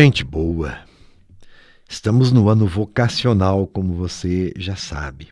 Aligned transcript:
Gente 0.00 0.22
boa, 0.22 0.78
estamos 1.88 2.30
no 2.30 2.48
ano 2.48 2.68
vocacional, 2.68 3.66
como 3.66 3.94
você 3.94 4.52
já 4.56 4.76
sabe. 4.76 5.26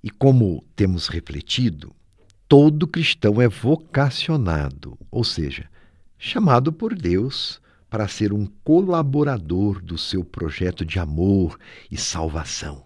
E 0.00 0.10
como 0.10 0.64
temos 0.76 1.08
refletido, 1.08 1.92
todo 2.46 2.86
cristão 2.86 3.42
é 3.42 3.48
vocacionado, 3.48 4.96
ou 5.10 5.24
seja, 5.24 5.68
chamado 6.16 6.72
por 6.72 6.94
Deus 6.94 7.60
para 7.90 8.06
ser 8.06 8.32
um 8.32 8.46
colaborador 8.62 9.82
do 9.82 9.98
seu 9.98 10.24
projeto 10.24 10.84
de 10.84 11.00
amor 11.00 11.58
e 11.90 11.96
salvação. 11.96 12.84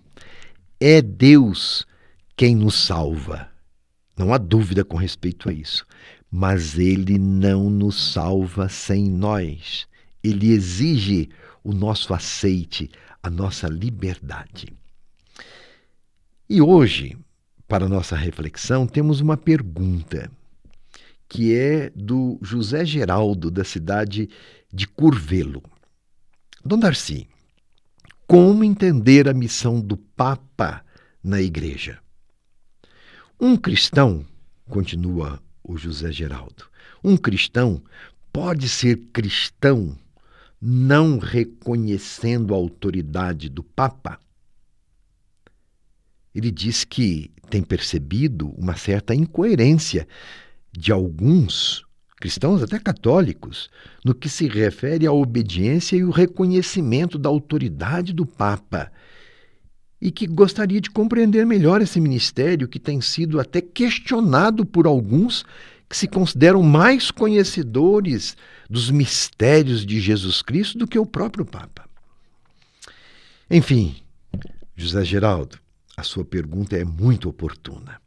É 0.80 1.02
Deus 1.02 1.86
quem 2.34 2.56
nos 2.56 2.82
salva. 2.82 3.46
Não 4.16 4.32
há 4.32 4.38
dúvida 4.38 4.82
com 4.82 4.96
respeito 4.96 5.50
a 5.50 5.52
isso. 5.52 5.84
Mas 6.30 6.78
Ele 6.78 7.18
não 7.18 7.68
nos 7.68 8.10
salva 8.14 8.70
sem 8.70 9.10
nós 9.10 9.86
ele 10.22 10.50
exige 10.50 11.28
o 11.64 11.72
nosso 11.72 12.14
aceite, 12.14 12.90
a 13.22 13.30
nossa 13.30 13.68
liberdade. 13.68 14.72
E 16.48 16.60
hoje, 16.60 17.16
para 17.66 17.88
nossa 17.88 18.16
reflexão, 18.16 18.86
temos 18.86 19.20
uma 19.20 19.36
pergunta 19.36 20.30
que 21.28 21.54
é 21.54 21.90
do 21.96 22.38
José 22.42 22.84
Geraldo, 22.84 23.50
da 23.50 23.64
cidade 23.64 24.28
de 24.70 24.86
Curvelo. 24.86 25.62
Dom 26.62 26.78
Darcy, 26.78 27.26
como 28.26 28.62
entender 28.62 29.28
a 29.28 29.32
missão 29.32 29.80
do 29.80 29.96
Papa 29.96 30.84
na 31.24 31.40
Igreja? 31.40 31.98
Um 33.40 33.56
cristão, 33.56 34.24
continua 34.68 35.42
o 35.64 35.76
José 35.76 36.12
Geraldo, 36.12 36.66
um 37.02 37.16
cristão 37.16 37.82
pode 38.32 38.68
ser 38.68 38.96
cristão 39.12 39.96
não 40.64 41.18
reconhecendo 41.18 42.54
a 42.54 42.56
autoridade 42.56 43.48
do 43.48 43.64
Papa, 43.64 44.20
ele 46.32 46.52
diz 46.52 46.84
que 46.84 47.32
tem 47.50 47.62
percebido 47.62 48.50
uma 48.50 48.76
certa 48.76 49.12
incoerência 49.12 50.06
de 50.70 50.92
alguns 50.92 51.84
cristãos, 52.16 52.62
até 52.62 52.78
católicos, 52.78 53.68
no 54.04 54.14
que 54.14 54.28
se 54.28 54.46
refere 54.46 55.04
à 55.04 55.12
obediência 55.12 55.96
e 55.96 56.04
o 56.04 56.10
reconhecimento 56.10 57.18
da 57.18 57.28
autoridade 57.28 58.12
do 58.12 58.24
Papa, 58.24 58.92
e 60.00 60.12
que 60.12 60.28
gostaria 60.28 60.80
de 60.80 60.90
compreender 60.90 61.44
melhor 61.44 61.82
esse 61.82 62.00
ministério 62.00 62.68
que 62.68 62.78
tem 62.78 63.00
sido 63.00 63.40
até 63.40 63.60
questionado 63.60 64.64
por 64.64 64.86
alguns 64.86 65.44
que 65.92 65.96
se 65.98 66.08
consideram 66.08 66.62
mais 66.62 67.10
conhecedores 67.10 68.34
dos 68.68 68.90
mistérios 68.90 69.84
de 69.84 70.00
Jesus 70.00 70.40
Cristo 70.40 70.78
do 70.78 70.86
que 70.86 70.98
o 70.98 71.04
próprio 71.04 71.44
Papa. 71.44 71.86
Enfim, 73.50 73.96
José 74.74 75.04
Geraldo, 75.04 75.58
a 75.94 76.02
sua 76.02 76.24
pergunta 76.24 76.74
é 76.78 76.82
muito 76.82 77.28
oportuna 77.28 78.00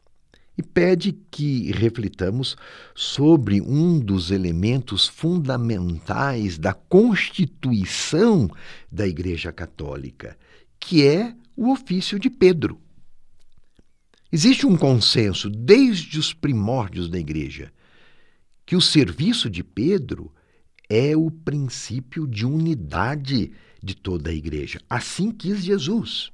e 0.57 0.63
pede 0.63 1.11
que 1.29 1.71
reflitamos 1.73 2.57
sobre 2.95 3.61
um 3.61 3.99
dos 3.99 4.31
elementos 4.31 5.07
fundamentais 5.07 6.57
da 6.57 6.73
constituição 6.73 8.49
da 8.91 9.07
Igreja 9.07 9.51
Católica, 9.51 10.35
que 10.79 11.05
é 11.05 11.35
o 11.55 11.71
ofício 11.71 12.17
de 12.17 12.31
Pedro. 12.31 12.79
Existe 14.31 14.65
um 14.65 14.75
consenso 14.75 15.51
desde 15.51 16.17
os 16.17 16.33
primórdios 16.33 17.07
da 17.09 17.19
Igreja 17.19 17.71
que 18.65 18.75
o 18.75 18.81
serviço 18.81 19.49
de 19.49 19.63
Pedro 19.63 20.33
é 20.89 21.15
o 21.15 21.29
princípio 21.29 22.27
de 22.27 22.45
unidade 22.45 23.51
de 23.81 23.95
toda 23.95 24.29
a 24.29 24.33
igreja. 24.33 24.81
Assim 24.89 25.31
quis 25.31 25.63
Jesus. 25.63 26.31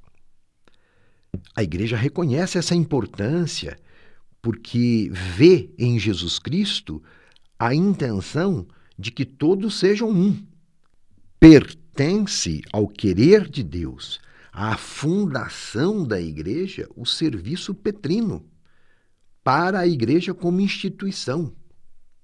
A 1.54 1.62
igreja 1.62 1.96
reconhece 1.96 2.58
essa 2.58 2.74
importância 2.74 3.78
porque 4.40 5.10
vê 5.12 5.70
em 5.78 5.98
Jesus 5.98 6.38
Cristo 6.38 7.02
a 7.58 7.74
intenção 7.74 8.66
de 8.98 9.10
que 9.10 9.24
todos 9.24 9.78
sejam 9.78 10.10
um. 10.10 10.44
Pertence 11.38 12.62
ao 12.72 12.88
querer 12.88 13.48
de 13.48 13.62
Deus, 13.62 14.20
à 14.52 14.76
fundação 14.76 16.06
da 16.06 16.20
igreja, 16.20 16.88
o 16.96 17.06
serviço 17.06 17.74
petrino 17.74 18.44
para 19.44 19.80
a 19.80 19.86
igreja 19.86 20.32
como 20.32 20.60
instituição 20.60 21.54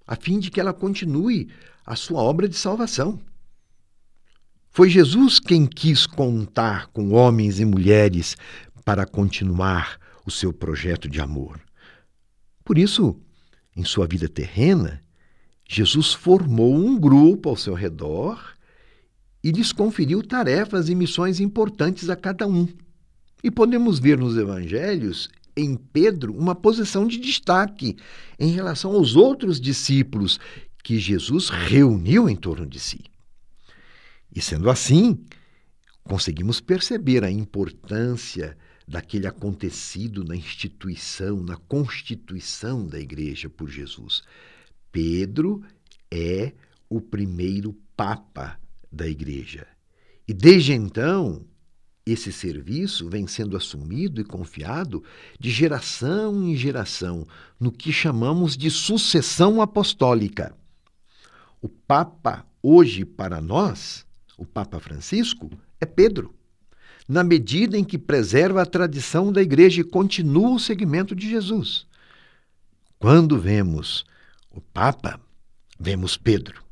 a 0.08 0.16
fim 0.16 0.38
de 0.38 0.50
que 0.50 0.58
ela 0.58 0.72
continue 0.72 1.50
a 1.84 1.94
sua 1.94 2.22
obra 2.22 2.48
de 2.48 2.56
salvação. 2.56 3.20
Foi 4.70 4.88
Jesus 4.88 5.38
quem 5.38 5.66
quis 5.66 6.06
contar 6.06 6.86
com 6.86 7.12
homens 7.12 7.60
e 7.60 7.64
mulheres 7.66 8.34
para 8.86 9.04
continuar 9.04 9.98
o 10.24 10.30
seu 10.30 10.50
projeto 10.50 11.10
de 11.10 11.20
amor. 11.20 11.60
Por 12.64 12.78
isso, 12.78 13.20
em 13.76 13.84
sua 13.84 14.06
vida 14.06 14.28
terrena, 14.28 15.02
Jesus 15.68 16.14
formou 16.14 16.74
um 16.74 16.98
grupo 16.98 17.50
ao 17.50 17.56
seu 17.56 17.74
redor 17.74 18.54
e 19.44 19.50
lhes 19.50 19.72
conferiu 19.72 20.22
tarefas 20.22 20.88
e 20.88 20.94
missões 20.94 21.38
importantes 21.38 22.08
a 22.08 22.16
cada 22.16 22.46
um. 22.46 22.66
E 23.44 23.50
podemos 23.50 23.98
ver 23.98 24.18
nos 24.18 24.36
evangelhos 24.38 25.28
em 25.58 25.76
Pedro 25.76 26.34
uma 26.34 26.54
posição 26.54 27.06
de 27.06 27.18
destaque 27.18 27.96
em 28.38 28.50
relação 28.50 28.92
aos 28.92 29.16
outros 29.16 29.60
discípulos 29.60 30.38
que 30.82 30.98
Jesus 30.98 31.48
reuniu 31.48 32.28
em 32.28 32.36
torno 32.36 32.66
de 32.66 32.78
si. 32.78 33.04
E 34.34 34.40
sendo 34.40 34.70
assim, 34.70 35.18
conseguimos 36.04 36.60
perceber 36.60 37.24
a 37.24 37.30
importância 37.30 38.56
daquele 38.86 39.26
acontecido 39.26 40.24
na 40.24 40.34
instituição, 40.34 41.42
na 41.42 41.56
constituição 41.56 42.86
da 42.86 42.98
igreja 42.98 43.50
por 43.50 43.68
Jesus. 43.68 44.22
Pedro 44.90 45.62
é 46.10 46.52
o 46.88 47.00
primeiro 47.00 47.76
papa 47.94 48.58
da 48.90 49.06
igreja. 49.06 49.66
E 50.26 50.32
desde 50.32 50.72
então, 50.72 51.44
esse 52.12 52.32
serviço 52.32 53.08
vem 53.08 53.26
sendo 53.26 53.56
assumido 53.56 54.20
e 54.20 54.24
confiado 54.24 55.02
de 55.38 55.50
geração 55.50 56.42
em 56.42 56.56
geração, 56.56 57.26
no 57.58 57.72
que 57.72 57.92
chamamos 57.92 58.56
de 58.56 58.70
sucessão 58.70 59.60
apostólica. 59.60 60.54
O 61.60 61.68
Papa, 61.68 62.46
hoje 62.62 63.04
para 63.04 63.40
nós, 63.40 64.06
o 64.36 64.46
Papa 64.46 64.78
Francisco, 64.78 65.50
é 65.80 65.86
Pedro, 65.86 66.34
na 67.08 67.24
medida 67.24 67.76
em 67.76 67.84
que 67.84 67.98
preserva 67.98 68.62
a 68.62 68.66
tradição 68.66 69.32
da 69.32 69.42
Igreja 69.42 69.80
e 69.80 69.84
continua 69.84 70.50
o 70.50 70.60
segmento 70.60 71.14
de 71.16 71.28
Jesus. 71.28 71.86
Quando 72.98 73.38
vemos 73.38 74.04
o 74.50 74.60
Papa, 74.60 75.20
vemos 75.78 76.16
Pedro. 76.16 76.67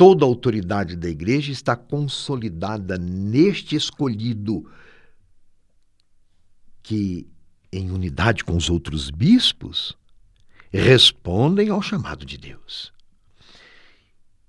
Toda 0.00 0.24
a 0.24 0.28
autoridade 0.28 0.96
da 0.96 1.10
igreja 1.10 1.52
está 1.52 1.76
consolidada 1.76 2.96
neste 2.96 3.76
escolhido, 3.76 4.66
que, 6.82 7.28
em 7.70 7.90
unidade 7.90 8.42
com 8.42 8.56
os 8.56 8.70
outros 8.70 9.10
bispos, 9.10 9.94
respondem 10.72 11.68
ao 11.68 11.82
chamado 11.82 12.24
de 12.24 12.38
Deus. 12.38 12.94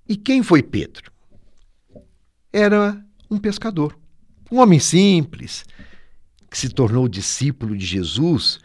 E 0.08 0.16
quem 0.16 0.42
foi 0.42 0.62
Pedro? 0.62 1.12
Era 2.50 3.04
um 3.30 3.38
pescador, 3.38 3.94
um 4.50 4.58
homem 4.58 4.80
simples, 4.80 5.66
que 6.50 6.56
se 6.56 6.70
tornou 6.70 7.06
discípulo 7.06 7.76
de 7.76 7.84
Jesus 7.84 8.58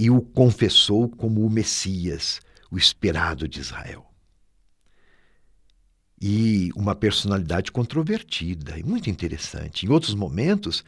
e 0.00 0.10
o 0.10 0.20
confessou 0.20 1.08
como 1.08 1.46
o 1.46 1.48
Messias, 1.48 2.40
o 2.72 2.76
esperado 2.76 3.46
de 3.46 3.60
Israel 3.60 4.11
e 6.22 6.70
uma 6.76 6.94
personalidade 6.94 7.72
controvertida 7.72 8.78
e 8.78 8.84
muito 8.84 9.10
interessante. 9.10 9.84
Em 9.84 9.88
outros 9.88 10.14
momentos, 10.14 10.84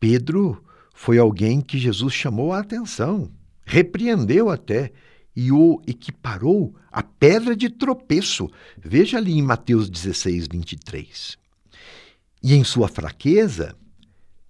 Pedro 0.00 0.64
foi 0.92 1.16
alguém 1.16 1.60
que 1.60 1.78
Jesus 1.78 2.12
chamou 2.12 2.52
a 2.52 2.58
atenção, 2.58 3.30
repreendeu 3.64 4.50
até 4.50 4.90
e 5.34 5.52
o 5.52 5.80
equiparou 5.86 6.74
à 6.90 7.04
pedra 7.04 7.54
de 7.54 7.70
tropeço. 7.70 8.50
Veja 8.76 9.16
ali 9.16 9.32
em 9.32 9.42
Mateus 9.42 9.88
16, 9.88 10.48
23. 10.48 11.38
E 12.42 12.54
em 12.54 12.64
sua 12.64 12.88
fraqueza, 12.88 13.76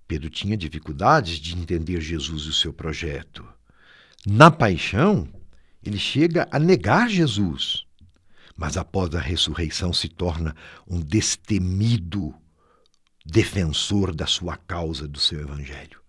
Pedro 0.08 0.30
tinha 0.30 0.56
dificuldades 0.56 1.36
de 1.36 1.54
entender 1.54 2.00
Jesus 2.00 2.44
e 2.44 2.48
o 2.48 2.52
seu 2.54 2.72
projeto. 2.72 3.46
Na 4.26 4.50
paixão, 4.50 5.28
ele 5.84 5.98
chega 5.98 6.48
a 6.50 6.58
negar 6.58 7.10
Jesus 7.10 7.84
mas 8.56 8.76
após 8.76 9.14
a 9.14 9.20
ressurreição 9.20 9.92
se 9.92 10.08
torna 10.08 10.54
um 10.86 11.00
destemido 11.00 12.34
defensor 13.24 14.14
da 14.14 14.26
sua 14.26 14.56
causa, 14.56 15.06
do 15.06 15.18
seu 15.18 15.40
evangelho. 15.40 16.00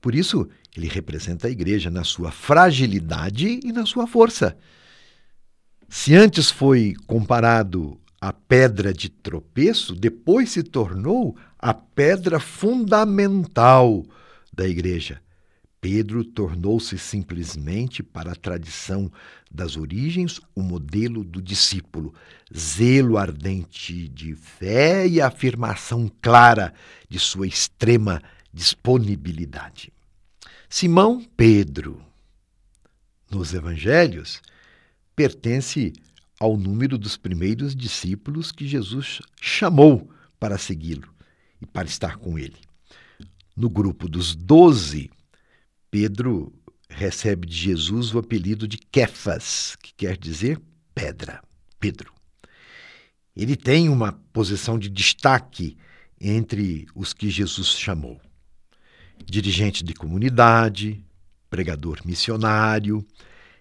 Por 0.00 0.14
isso, 0.14 0.48
ele 0.76 0.88
representa 0.88 1.48
a 1.48 1.50
igreja 1.50 1.90
na 1.90 2.04
sua 2.04 2.30
fragilidade 2.30 3.60
e 3.64 3.72
na 3.72 3.84
sua 3.84 4.06
força. 4.06 4.56
Se 5.88 6.14
antes 6.14 6.50
foi 6.50 6.94
comparado 7.06 8.00
a 8.20 8.32
pedra 8.32 8.92
de 8.92 9.08
tropeço, 9.08 9.94
depois 9.94 10.50
se 10.50 10.62
tornou 10.62 11.36
a 11.58 11.72
pedra 11.72 12.40
fundamental 12.40 14.04
da 14.52 14.66
igreja. 14.66 15.20
Pedro 15.88 16.24
tornou-se 16.24 16.98
simplesmente, 16.98 18.02
para 18.02 18.32
a 18.32 18.34
tradição 18.34 19.08
das 19.48 19.76
origens, 19.76 20.40
o 20.52 20.60
modelo 20.60 21.22
do 21.22 21.40
discípulo, 21.40 22.12
zelo 22.52 23.16
ardente 23.16 24.08
de 24.08 24.34
fé 24.34 25.06
e 25.06 25.20
afirmação 25.20 26.10
clara 26.20 26.74
de 27.08 27.20
sua 27.20 27.46
extrema 27.46 28.20
disponibilidade. 28.52 29.92
Simão 30.68 31.24
Pedro, 31.36 32.02
nos 33.30 33.54
evangelhos, 33.54 34.42
pertence 35.14 35.92
ao 36.40 36.56
número 36.56 36.98
dos 36.98 37.16
primeiros 37.16 37.76
discípulos 37.76 38.50
que 38.50 38.66
Jesus 38.66 39.22
chamou 39.40 40.10
para 40.40 40.58
segui-lo 40.58 41.14
e 41.62 41.64
para 41.64 41.86
estar 41.86 42.16
com 42.16 42.36
ele. 42.36 42.58
No 43.56 43.70
grupo 43.70 44.08
dos 44.08 44.34
doze, 44.34 45.08
Pedro 45.90 46.52
recebe 46.88 47.46
de 47.46 47.54
Jesus 47.54 48.14
o 48.14 48.18
apelido 48.18 48.66
de 48.66 48.78
Kefas, 48.78 49.76
que 49.82 49.92
quer 49.94 50.16
dizer 50.16 50.60
pedra, 50.94 51.42
Pedro. 51.78 52.12
Ele 53.36 53.54
tem 53.54 53.88
uma 53.88 54.12
posição 54.32 54.78
de 54.78 54.88
destaque 54.88 55.76
entre 56.18 56.86
os 56.94 57.12
que 57.12 57.28
Jesus 57.28 57.68
chamou. 57.68 58.20
Dirigente 59.24 59.84
de 59.84 59.92
comunidade, 59.92 61.04
pregador 61.50 62.00
missionário, 62.04 63.06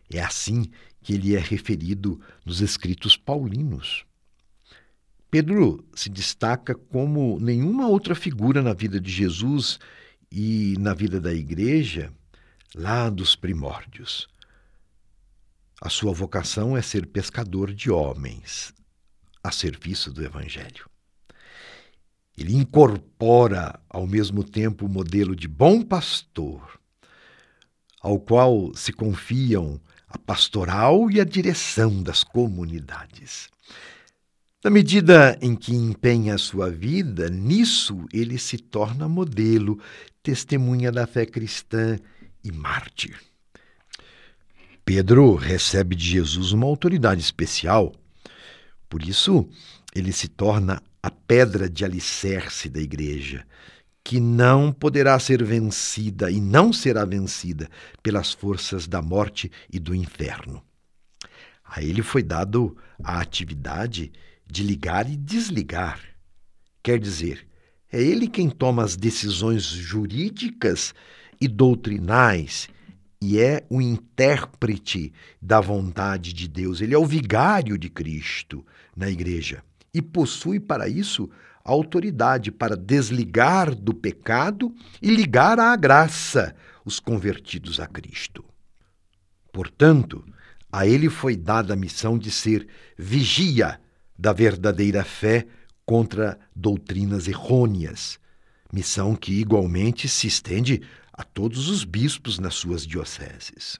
é 0.09 0.21
assim 0.21 0.69
que 1.01 1.13
ele 1.13 1.35
é 1.35 1.39
referido 1.39 2.19
nos 2.45 2.61
escritos 2.61 3.17
paulinos. 3.17 4.05
Pedro 5.29 5.85
se 5.93 6.09
destaca 6.09 6.73
como 6.73 7.37
nenhuma 7.39 7.87
outra 7.87 8.15
figura 8.15 8.61
na 8.61 8.73
vida 8.73 8.99
de 8.99 9.11
Jesus 9.11 9.77
e 10.31 10.75
na 10.79 10.93
vida 10.93 11.19
da 11.19 11.33
igreja 11.33 12.11
lá 12.75 13.09
dos 13.09 13.35
primórdios. 13.35 14.27
A 15.81 15.89
sua 15.89 16.13
vocação 16.13 16.75
é 16.75 16.81
ser 16.81 17.05
pescador 17.05 17.73
de 17.73 17.91
homens, 17.91 18.73
a 19.43 19.51
serviço 19.51 20.11
do 20.11 20.23
Evangelho. 20.23 20.89
Ele 22.37 22.55
incorpora 22.55 23.79
ao 23.89 24.05
mesmo 24.05 24.43
tempo 24.43 24.85
o 24.85 24.89
modelo 24.89 25.35
de 25.35 25.47
bom 25.47 25.81
pastor, 25.81 26.79
ao 28.01 28.19
qual 28.19 28.75
se 28.75 28.91
confiam 28.91 29.79
a 30.07 30.17
pastoral 30.17 31.09
e 31.09 31.19
a 31.19 31.23
direção 31.23 32.03
das 32.03 32.23
comunidades. 32.23 33.49
Na 34.65 34.71
medida 34.71 35.37
em 35.43 35.55
que 35.55 35.75
empenha 35.75 36.33
a 36.33 36.39
sua 36.39 36.71
vida, 36.71 37.29
nisso 37.29 38.03
ele 38.11 38.35
se 38.39 38.57
torna 38.57 39.07
modelo, 39.07 39.79
testemunha 40.23 40.91
da 40.91 41.05
fé 41.05 41.23
cristã 41.23 41.99
e 42.43 42.51
mártir. 42.51 43.15
Pedro 44.83 45.35
recebe 45.35 45.95
de 45.95 46.03
Jesus 46.03 46.51
uma 46.51 46.65
autoridade 46.65 47.21
especial, 47.21 47.93
por 48.89 49.03
isso 49.03 49.47
ele 49.93 50.11
se 50.11 50.27
torna 50.27 50.81
a 51.03 51.11
pedra 51.11 51.69
de 51.69 51.85
alicerce 51.85 52.67
da 52.67 52.79
igreja, 52.79 53.45
que 54.03 54.19
não 54.19 54.71
poderá 54.71 55.19
ser 55.19 55.43
vencida 55.43 56.31
e 56.31 56.41
não 56.41 56.73
será 56.73 57.05
vencida 57.05 57.69
pelas 58.01 58.33
forças 58.33 58.87
da 58.87 58.99
morte 58.99 59.51
e 59.71 59.77
do 59.77 59.93
inferno. 59.93 60.59
A 61.63 61.83
ele 61.83 62.01
foi 62.01 62.23
dado 62.23 62.75
a 63.03 63.19
atividade 63.19 64.11
de 64.45 64.63
ligar 64.63 65.09
e 65.09 65.15
desligar. 65.15 65.99
Quer 66.83 66.99
dizer, 66.99 67.47
é 67.91 68.01
ele 68.01 68.27
quem 68.27 68.49
toma 68.49 68.83
as 68.83 68.95
decisões 68.95 69.63
jurídicas 69.63 70.93
e 71.39 71.47
doutrinais 71.47 72.69
e 73.21 73.39
é 73.39 73.65
o 73.69 73.81
intérprete 73.81 75.13
da 75.41 75.59
vontade 75.59 76.33
de 76.33 76.47
Deus. 76.47 76.81
Ele 76.81 76.93
é 76.93 76.97
o 76.97 77.05
vigário 77.05 77.77
de 77.77 77.89
Cristo 77.89 78.65
na 78.95 79.09
igreja 79.09 79.63
e 79.93 80.01
possui 80.01 80.59
para 80.59 80.87
isso 80.87 81.29
autoridade 81.63 82.51
para 82.51 82.77
desligar 82.77 83.73
do 83.73 83.93
pecado 83.93 84.73
e 85.01 85.09
ligar 85.09 85.59
à 85.59 85.75
graça 85.75 86.55
os 86.85 86.99
convertidos 86.99 87.79
a 87.79 87.87
Cristo. 87.87 88.45
Portanto, 89.51 90.23
a 90.71 90.85
ele 90.85 91.09
foi 91.09 91.35
dada 91.35 91.73
a 91.73 91.77
missão 91.77 92.19
de 92.19 92.29
ser 92.29 92.67
vigia 92.97 93.79
da 94.17 94.33
verdadeira 94.33 95.03
fé 95.03 95.45
contra 95.85 96.39
doutrinas 96.55 97.27
errôneas, 97.27 98.19
missão 98.71 99.15
que 99.15 99.33
igualmente 99.33 100.07
se 100.07 100.27
estende 100.27 100.81
a 101.13 101.23
todos 101.23 101.69
os 101.69 101.83
bispos 101.83 102.39
nas 102.39 102.55
suas 102.55 102.85
dioceses. 102.85 103.79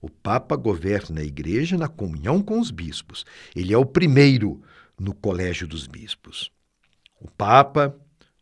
O 0.00 0.08
Papa 0.08 0.54
governa 0.54 1.20
a 1.20 1.24
Igreja 1.24 1.76
na 1.76 1.88
comunhão 1.88 2.40
com 2.40 2.60
os 2.60 2.70
bispos. 2.70 3.24
Ele 3.54 3.72
é 3.72 3.78
o 3.78 3.84
primeiro 3.84 4.62
no 4.98 5.12
colégio 5.12 5.66
dos 5.66 5.88
bispos. 5.88 6.52
O 7.20 7.28
Papa, 7.28 7.98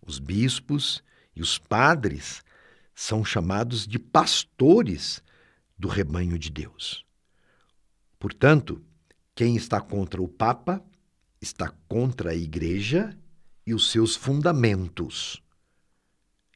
os 0.06 0.18
bispos 0.18 1.02
e 1.34 1.40
os 1.40 1.58
padres 1.58 2.42
são 2.94 3.24
chamados 3.24 3.86
de 3.86 3.98
pastores 3.98 5.22
do 5.78 5.88
rebanho 5.88 6.38
de 6.38 6.50
Deus. 6.50 7.04
Portanto, 8.18 8.82
quem 9.34 9.56
está 9.56 9.80
contra 9.80 10.20
o 10.20 10.28
Papa 10.28 10.82
está 11.40 11.72
contra 11.88 12.30
a 12.30 12.34
Igreja 12.34 13.16
e 13.66 13.74
os 13.74 13.90
seus 13.90 14.14
fundamentos. 14.14 15.42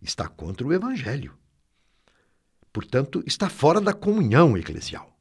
Está 0.01 0.29
contra 0.29 0.67
o 0.67 0.73
Evangelho. 0.73 1.37
Portanto, 2.73 3.23
está 3.27 3.49
fora 3.49 3.81
da 3.81 3.93
comunhão 3.93 4.57
eclesial. 4.57 5.19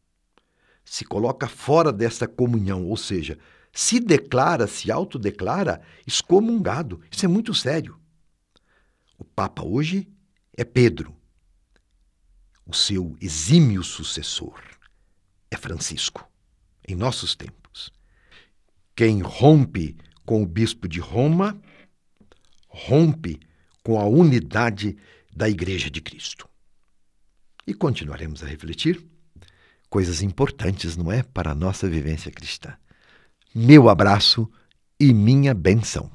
Se 0.85 1.03
coloca 1.03 1.47
fora 1.47 1.91
dessa 1.91 2.27
comunhão, 2.27 2.85
ou 2.85 2.97
seja, 2.97 3.37
se 3.71 3.99
declara, 3.99 4.67
se 4.67 4.91
autodeclara 4.91 5.81
excomungado. 6.05 7.01
Isso 7.11 7.25
é 7.25 7.27
muito 7.27 7.53
sério. 7.53 7.99
O 9.17 9.23
Papa 9.23 9.63
hoje 9.63 10.07
é 10.55 10.63
Pedro. 10.63 11.15
O 12.65 12.73
seu 12.73 13.17
exímio 13.19 13.83
sucessor 13.83 14.61
é 15.49 15.57
Francisco, 15.57 16.29
em 16.87 16.95
nossos 16.95 17.35
tempos. 17.35 17.58
Quem 18.99 19.21
rompe 19.21 19.95
com 20.25 20.43
o 20.43 20.45
bispo 20.45 20.85
de 20.85 20.99
Roma, 20.99 21.57
rompe 22.67 23.39
com 23.81 23.97
a 23.97 24.03
unidade 24.03 24.97
da 25.33 25.47
Igreja 25.47 25.89
de 25.89 26.01
Cristo. 26.01 26.49
E 27.65 27.73
continuaremos 27.73 28.43
a 28.43 28.45
refletir 28.45 29.01
coisas 29.89 30.21
importantes, 30.21 30.97
não 30.97 31.09
é, 31.09 31.23
para 31.23 31.51
a 31.51 31.55
nossa 31.55 31.87
vivência 31.87 32.29
cristã 32.29 32.75
meu 33.55 33.87
abraço 33.87 34.51
e 34.99 35.13
minha 35.13 35.53
benção. 35.53 36.11